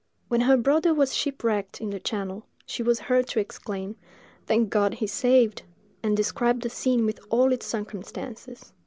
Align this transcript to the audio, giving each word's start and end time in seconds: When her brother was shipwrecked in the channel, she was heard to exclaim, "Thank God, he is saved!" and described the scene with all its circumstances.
When 0.29 0.41
her 0.41 0.57
brother 0.57 0.95
was 0.95 1.15
shipwrecked 1.15 1.79
in 1.79 1.91
the 1.91 1.99
channel, 1.99 2.47
she 2.65 2.81
was 2.81 3.01
heard 3.01 3.27
to 3.27 3.39
exclaim, 3.39 3.97
"Thank 4.47 4.71
God, 4.71 4.95
he 4.95 5.05
is 5.05 5.11
saved!" 5.11 5.61
and 6.01 6.17
described 6.17 6.63
the 6.63 6.71
scene 6.71 7.05
with 7.05 7.19
all 7.29 7.51
its 7.53 7.67
circumstances. 7.67 8.73